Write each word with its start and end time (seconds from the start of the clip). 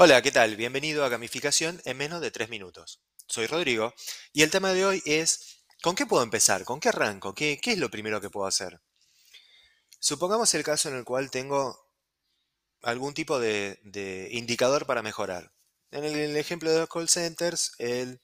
Hola, 0.00 0.22
¿qué 0.22 0.30
tal? 0.30 0.54
Bienvenido 0.54 1.04
a 1.04 1.08
Gamificación 1.08 1.82
en 1.84 1.96
menos 1.96 2.20
de 2.20 2.30
3 2.30 2.50
minutos. 2.50 3.00
Soy 3.26 3.48
Rodrigo 3.48 3.92
y 4.32 4.42
el 4.42 4.50
tema 4.52 4.72
de 4.72 4.86
hoy 4.86 5.02
es 5.04 5.64
¿con 5.82 5.96
qué 5.96 6.06
puedo 6.06 6.22
empezar? 6.22 6.62
¿Con 6.62 6.78
qué 6.78 6.90
arranco? 6.90 7.34
¿Qué, 7.34 7.58
es 7.60 7.78
lo 7.78 7.90
primero 7.90 8.20
que 8.20 8.30
puedo 8.30 8.46
hacer? 8.46 8.80
Supongamos 9.98 10.54
el 10.54 10.62
caso 10.62 10.88
en 10.88 10.94
el 10.94 11.04
cual 11.04 11.32
tengo 11.32 11.84
algún 12.82 13.12
tipo 13.12 13.40
de, 13.40 13.80
de 13.82 14.28
indicador 14.30 14.86
para 14.86 15.02
mejorar. 15.02 15.52
En 15.90 16.04
el, 16.04 16.14
el 16.14 16.36
ejemplo 16.36 16.70
de 16.70 16.78
los 16.78 16.88
call 16.88 17.08
centers, 17.08 17.72
el 17.78 18.20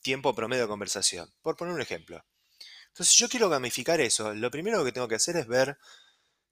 tiempo 0.00 0.34
promedio 0.34 0.62
de 0.62 0.68
conversación, 0.68 1.30
por 1.42 1.54
poner 1.54 1.74
un 1.74 1.82
ejemplo. 1.82 2.24
Entonces, 2.86 3.14
si 3.14 3.20
yo 3.20 3.28
quiero 3.28 3.50
gamificar 3.50 4.00
eso, 4.00 4.32
lo 4.32 4.50
primero 4.50 4.82
que 4.86 4.92
tengo 4.92 5.06
que 5.06 5.16
hacer 5.16 5.36
es 5.36 5.46
ver 5.46 5.76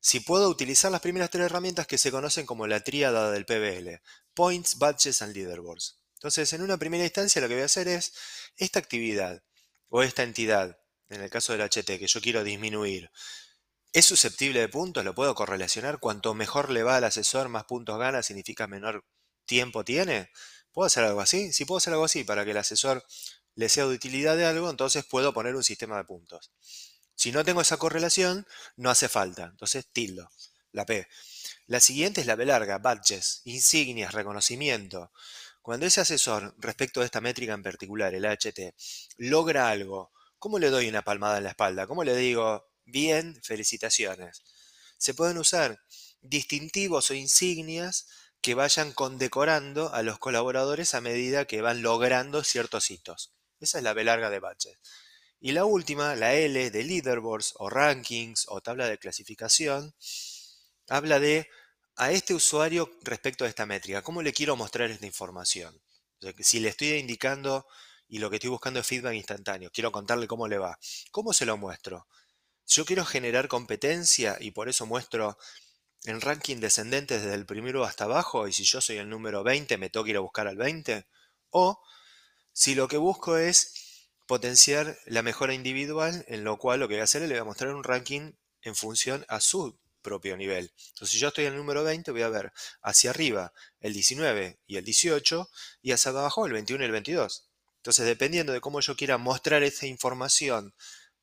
si 0.01 0.21
puedo 0.21 0.49
utilizar 0.49 0.93
las 0.93 1.01
primeras 1.01 1.31
tres 1.31 1.47
herramientas 1.47 1.87
que 1.87 1.99
se 1.99 2.11
conocen 2.11 2.47
como 2.47 2.67
la 2.67 2.81
tríada 2.81 3.31
del 3.31 3.47
PBL, 3.47 4.01
Points, 4.35 4.79
Badges 4.79 5.23
and 5.23 5.35
Leaderboards. 5.35 6.01
Entonces, 6.15 6.53
en 6.53 6.63
una 6.63 6.77
primera 6.79 7.05
instancia 7.05 7.41
lo 7.41 7.49
que 7.49 7.55
voy 7.55 7.63
a 7.63 7.67
hacer 7.67 7.89
es 7.89 8.13
esta 8.57 8.79
actividad 8.79 9.43
o 9.89 10.03
esta 10.03 10.23
entidad, 10.23 10.79
en 11.09 11.23
el 11.23 11.31
caso 11.31 11.53
del 11.53 11.63
HT, 11.63 11.99
que 11.99 12.07
yo 12.07 12.21
quiero 12.21 12.45
disminuir, 12.45 13.11
¿es 13.93 14.05
susceptible 14.05 14.61
de 14.61 14.69
puntos? 14.69 15.05
¿Lo 15.05 15.15
puedo 15.15 15.35
correlacionar? 15.35 15.99
Cuanto 15.99 16.35
mejor 16.35 16.71
le 16.71 16.83
va 16.83 16.97
al 16.97 17.05
asesor, 17.05 17.49
más 17.49 17.65
puntos 17.65 17.99
gana, 17.99 18.23
significa 18.23 18.67
menor 18.67 19.05
tiempo 19.47 19.85
tiene. 19.85 20.31
¿Puedo 20.73 20.87
hacer 20.87 21.05
algo 21.05 21.21
así? 21.21 21.53
Si 21.53 21.65
puedo 21.65 21.79
hacer 21.79 21.93
algo 21.93 22.05
así 22.05 22.25
para 22.25 22.45
que 22.45 22.51
el 22.53 22.57
asesor 22.59 23.05
le 23.55 23.69
sea 23.69 23.87
de 23.87 23.95
utilidad 23.95 24.37
de 24.37 24.47
algo, 24.47 24.71
entonces 24.71 25.05
puedo 25.05 25.33
poner 25.33 25.57
un 25.57 25.65
sistema 25.65 25.97
de 25.97 26.05
puntos. 26.05 26.53
Si 27.19 27.33
no 27.33 27.45
tengo 27.45 27.61
esa 27.61 27.79
correlación, 27.79 28.47
no 28.77 28.91
hace 28.91 29.09
falta. 29.09 29.47
Entonces, 29.47 29.89
tildo, 29.93 30.31
la 30.71 30.87
P. 30.87 31.09
La 31.67 31.81
siguiente 31.81 32.21
es 32.21 32.29
la 32.29 32.37
B 32.37 32.47
larga, 32.47 32.79
badges, 32.79 33.43
insignias, 33.45 34.15
reconocimiento. 34.15 35.11
Cuando 35.61 35.85
ese 35.85 36.01
asesor, 36.01 36.55
respecto 36.59 37.01
a 37.01 37.05
esta 37.05 37.21
métrica 37.21 37.55
en 37.55 37.65
particular, 37.65 38.15
el 38.15 38.25
HT, 38.25 38.73
logra 39.17 39.69
algo, 39.69 40.13
¿cómo 40.39 40.61
le 40.61 40.71
doy 40.71 40.89
una 40.89 41.03
palmada 41.03 41.39
en 41.39 41.45
la 41.45 41.51
espalda? 41.51 41.89
¿Cómo 41.89 42.05
le 42.05 42.15
digo, 42.15 42.69
bien, 42.85 43.41
felicitaciones? 43.43 44.45
Se 44.97 45.13
pueden 45.13 45.39
usar 45.39 45.83
distintivos 46.21 47.11
o 47.11 47.15
insignias 47.15 48.07
que 48.41 48.55
vayan 48.55 48.93
condecorando 48.93 49.93
a 49.93 50.05
los 50.05 50.21
colaboradores 50.21 50.95
a 50.95 51.01
medida 51.01 51.47
que 51.47 51.63
van 51.63 51.83
logrando 51.83 52.45
ciertos 52.45 52.93
hitos. 52.93 53.33
Esa 53.59 53.79
es 53.79 53.85
la 53.85 53.93
B 53.93 54.05
larga 54.05 54.31
de 54.31 54.39
badges. 54.39 54.79
Y 55.41 55.53
la 55.53 55.65
última, 55.65 56.17
la 56.17 56.35
L 56.35 56.71
de 56.71 56.85
leaderboards 56.85 57.55
o 57.59 57.71
rankings 57.71 58.47
o 58.49 58.61
tabla 58.61 58.89
de 58.89 58.99
clasificación, 58.99 59.95
habla 60.89 61.21
de 61.21 61.49
a 61.97 62.13
este 62.13 62.35
usuario 62.35 62.91
respecto 63.03 63.45
a 63.45 63.49
esta 63.49 63.67
métrica, 63.67 64.03
¿cómo 64.03 64.23
le 64.23 64.33
quiero 64.33 64.57
mostrar 64.57 64.91
esta 64.91 65.07
información? 65.07 65.81
si 66.41 66.59
le 66.59 66.71
estoy 66.71 66.95
indicando 66.95 67.67
y 68.09 68.19
lo 68.19 68.29
que 68.29 68.37
estoy 68.37 68.51
buscando 68.51 68.81
es 68.81 68.87
feedback 68.87 69.15
instantáneo, 69.15 69.71
quiero 69.73 69.93
contarle 69.93 70.27
cómo 70.27 70.49
le 70.49 70.59
va, 70.59 70.79
¿cómo 71.13 71.33
se 71.33 71.47
lo 71.47 71.57
muestro? 71.57 72.09
Yo 72.67 72.85
quiero 72.85 73.05
generar 73.05 73.47
competencia 73.47 74.37
y 74.41 74.51
por 74.51 74.69
eso 74.69 74.87
muestro 74.87 75.39
en 76.05 76.21
ranking 76.21 76.57
descendente 76.57 77.19
desde 77.19 77.35
el 77.35 77.47
primero 77.47 77.85
hasta 77.85 78.05
abajo 78.05 78.49
y 78.49 78.53
si 78.53 78.65
yo 78.65 78.81
soy 78.81 78.97
el 78.97 79.09
número 79.09 79.45
20 79.45 79.79
me 79.79 79.91
toca 79.91 80.11
ir 80.11 80.17
a 80.17 80.21
buscar 80.21 80.49
al 80.49 80.57
20 80.57 81.07
o 81.51 81.81
si 82.53 82.75
lo 82.75 82.89
que 82.89 82.97
busco 82.97 83.37
es 83.37 83.73
potenciar 84.29 84.99
la 85.07 85.23
mejora 85.23 85.55
individual, 85.55 86.25
en 86.29 86.45
lo 86.45 86.59
cual 86.59 86.79
lo 86.79 86.87
que 86.87 86.95
voy 86.95 87.01
a 87.01 87.05
hacer 87.05 87.23
es 87.23 87.29
le 87.29 87.35
voy 87.35 87.41
a 87.41 87.45
mostrar 87.45 87.75
un 87.75 87.83
ranking 87.83 88.33
en 88.63 88.77
función 88.77 89.25
a 89.27 89.41
su 89.41 89.77
propio 90.03 90.37
nivel. 90.37 90.71
Entonces, 90.91 91.11
si 91.11 91.19
yo 91.19 91.29
estoy 91.29 91.47
en 91.47 91.55
el 91.55 91.59
número 91.59 91.83
20, 91.83 92.13
voy 92.13 92.23
a 92.23 92.29
ver 92.29 92.53
hacia 92.83 93.11
arriba 93.11 93.53
el 93.81 93.95
19 93.95 94.61
y 94.67 94.77
el 94.77 94.85
18 94.85 95.51
y 95.83 95.93
hacia 95.93 96.11
abajo 96.11 96.47
el 96.47 96.53
21 96.53 96.85
y 96.85 96.87
el 96.87 96.93
22. 96.93 97.49
Entonces, 97.77 98.07
dependiendo 98.07 98.53
de 98.53 98.61
cómo 98.61 98.81
yo 98.81 98.97
quiera 98.97 99.17
mostrar 99.17 99.63
esa 99.63 99.87
información 99.87 100.75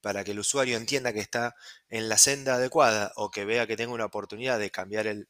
para 0.02 0.24
que 0.24 0.32
el 0.32 0.40
usuario 0.40 0.76
entienda 0.76 1.14
que 1.14 1.20
está 1.20 1.56
en 1.90 2.10
la 2.10 2.18
senda 2.18 2.56
adecuada 2.56 3.14
o 3.16 3.30
que 3.30 3.46
vea 3.46 3.68
que 3.68 3.78
tengo 3.78 3.94
una 3.94 4.06
oportunidad 4.06 4.58
de 4.58 4.72
cambiar 4.72 5.06
el, 5.06 5.28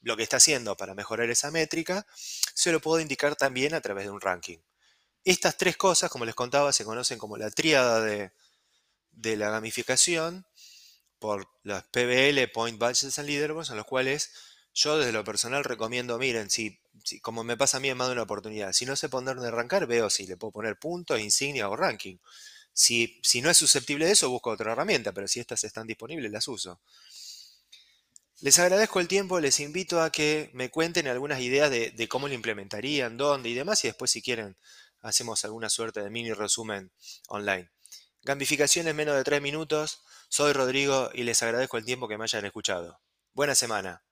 lo 0.00 0.16
que 0.16 0.22
está 0.22 0.36
haciendo 0.36 0.76
para 0.76 0.94
mejorar 0.94 1.28
esa 1.28 1.50
métrica, 1.50 2.06
se 2.54 2.70
lo 2.70 2.80
puedo 2.80 3.00
indicar 3.00 3.34
también 3.34 3.74
a 3.74 3.80
través 3.80 4.04
de 4.04 4.10
un 4.10 4.20
ranking. 4.20 4.58
Estas 5.24 5.56
tres 5.56 5.78
cosas, 5.78 6.10
como 6.10 6.26
les 6.26 6.34
contaba, 6.34 6.72
se 6.72 6.84
conocen 6.84 7.18
como 7.18 7.38
la 7.38 7.50
tríada 7.50 8.02
de, 8.02 8.30
la 9.36 9.48
gamificación 9.48 10.46
por 11.18 11.48
las 11.62 11.84
PBL, 11.84 12.46
Point 12.52 12.78
Badges 12.78 13.18
and 13.18 13.28
Leaderboards, 13.28 13.70
en 13.70 13.76
los 13.78 13.86
cuales 13.86 14.32
yo 14.74 14.98
desde 14.98 15.12
lo 15.12 15.24
personal 15.24 15.64
recomiendo, 15.64 16.18
miren, 16.18 16.50
si, 16.50 16.78
como 17.22 17.42
me 17.42 17.56
pasa 17.56 17.78
a 17.78 17.80
mí 17.80 17.88
en 17.88 17.96
más 17.96 18.08
de 18.08 18.12
una 18.12 18.24
oportunidad, 18.24 18.72
si 18.74 18.84
no 18.84 18.96
sé 18.96 19.08
por 19.08 19.24
dónde 19.24 19.48
arrancar, 19.48 19.86
veo 19.86 20.10
si 20.10 20.26
le 20.26 20.36
puedo 20.36 20.52
poner 20.52 20.78
puntos, 20.78 21.18
insignia 21.18 21.70
o 21.70 21.76
ranking. 21.76 22.18
Si, 22.74 23.18
si, 23.22 23.40
no 23.40 23.48
es 23.48 23.56
susceptible 23.56 24.04
de 24.04 24.12
eso, 24.12 24.28
busco 24.28 24.50
otra 24.50 24.72
herramienta, 24.72 25.12
pero 25.12 25.26
si 25.26 25.40
estas 25.40 25.64
están 25.64 25.86
disponibles, 25.86 26.30
las 26.30 26.48
uso. 26.48 26.80
Les 28.40 28.58
agradezco 28.58 29.00
el 29.00 29.08
tiempo, 29.08 29.40
les 29.40 29.58
invito 29.60 30.02
a 30.02 30.10
que 30.10 30.50
me 30.52 30.70
cuenten 30.70 31.06
algunas 31.06 31.40
ideas 31.40 31.70
de, 31.70 31.92
de 31.92 32.08
cómo 32.08 32.28
lo 32.28 32.34
implementarían, 32.34 33.16
dónde 33.16 33.48
y 33.48 33.54
demás, 33.54 33.82
y 33.84 33.88
después 33.88 34.10
si 34.10 34.20
quieren 34.20 34.56
hacemos 35.04 35.44
alguna 35.44 35.70
suerte 35.70 36.02
de 36.02 36.10
mini 36.10 36.32
resumen 36.32 36.90
online. 37.28 37.70
Gamificación 38.22 38.88
en 38.88 38.96
menos 38.96 39.14
de 39.14 39.24
3 39.24 39.40
minutos. 39.40 40.02
Soy 40.28 40.52
Rodrigo 40.52 41.10
y 41.12 41.22
les 41.22 41.42
agradezco 41.42 41.76
el 41.76 41.84
tiempo 41.84 42.08
que 42.08 42.18
me 42.18 42.24
hayan 42.24 42.44
escuchado. 42.44 43.00
Buena 43.34 43.54
semana. 43.54 44.03